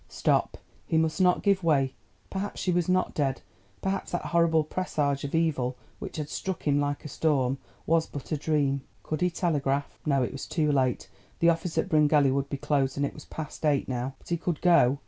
Stop, 0.09 0.57
he 0.87 0.97
must 0.97 1.21
not 1.21 1.43
give 1.43 1.63
way—perhaps 1.63 2.59
she 2.59 2.71
was 2.71 2.89
not 2.89 3.13
dead—perhaps 3.13 4.09
that 4.11 4.25
horrible 4.25 4.63
presage 4.63 5.23
of 5.23 5.35
evil 5.35 5.75
which 5.99 6.17
had 6.17 6.27
struck 6.27 6.63
him 6.63 6.79
like 6.79 7.05
a 7.05 7.07
storm 7.07 7.59
was 7.85 8.07
but 8.07 8.31
a 8.31 8.35
dream. 8.37 8.81
Could 9.03 9.21
he 9.21 9.29
telegraph? 9.29 9.99
No, 10.03 10.23
it 10.23 10.31
was 10.31 10.47
too 10.47 10.71
late; 10.71 11.07
the 11.37 11.49
office 11.51 11.77
at 11.77 11.87
Bryngelly 11.87 12.31
would 12.31 12.49
be 12.49 12.57
closed—it 12.57 13.13
was 13.13 13.25
past 13.25 13.63
eight 13.63 13.87
now. 13.87 14.15
But 14.17 14.29
he 14.29 14.37
could 14.37 14.59
go. 14.61 14.97